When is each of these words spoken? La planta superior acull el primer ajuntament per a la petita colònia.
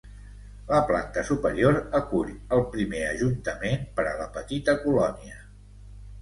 La 0.69 0.77
planta 0.91 1.23
superior 1.27 1.77
acull 1.99 2.31
el 2.57 2.63
primer 2.77 3.03
ajuntament 3.11 3.85
per 4.01 4.07
a 4.15 4.15
la 4.23 4.27
petita 4.39 4.77
colònia. 4.87 5.39